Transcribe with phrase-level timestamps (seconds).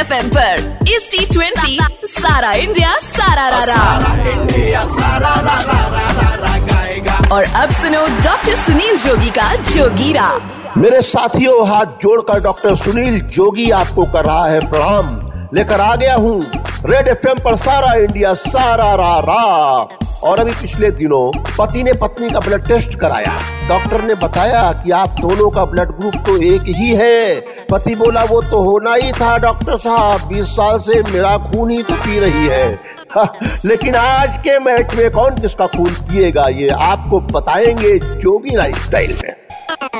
[0.00, 7.44] F M पर इस T twenty सारा इंडिया सारा रारा। इंडिया सारा रा गाएगा और
[7.44, 10.30] अब सुनो डॉक्टर सुनील जोगी का जोगीरा
[10.76, 16.14] मेरे साथियों, हाथ जोड़कर डॉक्टर सुनील जोगी आपको कर रहा है प्रणाम। लेकर आ गया
[16.14, 16.40] हूँ।
[16.86, 22.30] रेड एफ़ पर सारा इंडिया सारा रा रा और अभी पिछले दिनों पति ने पत्नी
[22.30, 26.68] का ब्लड टेस्ट कराया। डॉक्टर ने बताया कि आप दोनों का ब्लड ग्रुप तो एक
[26.68, 27.40] ही है।
[27.70, 31.82] पति बोला वो तो होना ही था डॉक्टर साहब। बीस साल से मेरा खून ही
[31.82, 32.72] तो पी रही है।
[33.12, 33.32] हाँ,
[33.64, 39.16] लेकिन आज के मैच में कौन किसका खून पिएगा ये आपको बताएँगे जोगी लाइफ स्टाइल
[39.24, 39.34] में।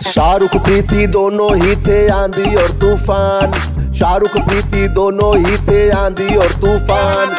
[0.03, 3.53] शाहरुख प्रीति दोनों ही थे आंधी और तूफ़ान।
[3.95, 7.35] शाहरुख प्रीति दोनों ही थे आंधी और तूफ़ान।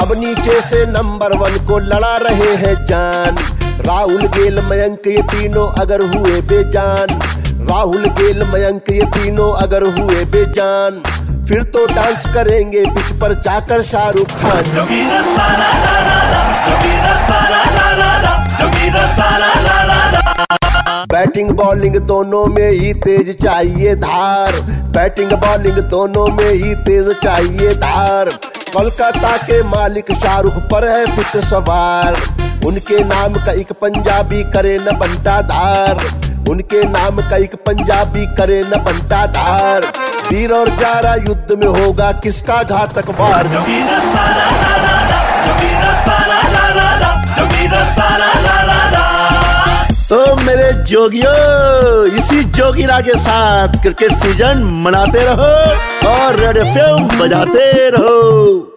[0.00, 3.38] अब नीचे से नंबर वन को लड़ा रहे हैं जान।
[3.86, 7.20] राहुल गेल, मयंक, ये तीनों अगर हुए बेजान।
[7.70, 11.02] राहुल गेल, मयंक, ये तीनों अगर हुए बेजान।
[11.48, 14.64] फिर तो डांस करेंगे पिच पर जाकर शाहरुख खान.
[21.08, 24.60] बैटिंग, बॉलिंग दोनों में ही तेज चाहिए धार।
[24.90, 28.30] बैटिंग, बॉलिंग दोनों में ही तेज चाहिए धार।
[28.72, 32.16] कोलकाता के मालिक शाहरुख पर है फ़िक्र सवार।
[32.66, 36.04] उनके नाम का एक पंजाबी करे न बंटा धार
[36.50, 39.86] उनके नाम का एक पंजाबी करे न बंटा धार
[40.28, 43.46] वीर और जारा युद्ध में होगा किसका घातक वार.
[50.08, 55.54] तो मेरे जोगियों, इसी जोगिरा के साथ क्रिकेट सीज़न मनाते रहो।
[56.06, 56.78] और रेड एफ़
[57.22, 58.75] बजाते रहो।